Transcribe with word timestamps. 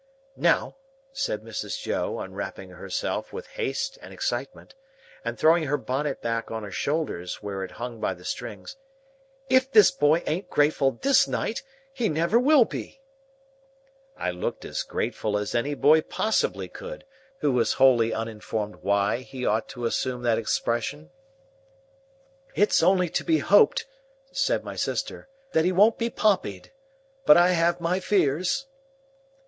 "Now," 0.35 0.77
said 1.13 1.43
Mrs. 1.43 1.79
Joe, 1.79 2.19
unwrapping 2.19 2.71
herself 2.71 3.31
with 3.31 3.45
haste 3.45 3.99
and 4.01 4.11
excitement, 4.11 4.73
and 5.23 5.37
throwing 5.37 5.65
her 5.65 5.77
bonnet 5.77 6.23
back 6.23 6.49
on 6.49 6.63
her 6.63 6.71
shoulders 6.71 7.43
where 7.43 7.63
it 7.63 7.69
hung 7.69 7.99
by 7.99 8.15
the 8.15 8.25
strings, 8.25 8.77
"if 9.47 9.69
this 9.71 9.91
boy 9.91 10.23
ain't 10.25 10.49
grateful 10.49 10.89
this 10.89 11.27
night, 11.27 11.61
he 11.93 12.09
never 12.09 12.39
will 12.39 12.65
be!" 12.65 12.99
I 14.17 14.31
looked 14.31 14.65
as 14.65 14.81
grateful 14.81 15.37
as 15.37 15.53
any 15.53 15.75
boy 15.75 16.01
possibly 16.01 16.67
could, 16.67 17.05
who 17.41 17.51
was 17.51 17.73
wholly 17.73 18.11
uninformed 18.11 18.77
why 18.77 19.17
he 19.17 19.45
ought 19.45 19.69
to 19.69 19.85
assume 19.85 20.23
that 20.23 20.39
expression. 20.39 21.11
"It's 22.55 22.81
only 22.81 23.09
to 23.09 23.23
be 23.23 23.37
hoped," 23.37 23.85
said 24.31 24.63
my 24.63 24.75
sister, 24.75 25.29
"that 25.51 25.63
he 25.63 25.71
won't 25.71 25.99
be 25.99 26.09
Pompeyed. 26.09 26.71
But 27.23 27.37
I 27.37 27.49
have 27.49 27.79
my 27.79 27.99
fears." 27.99 28.65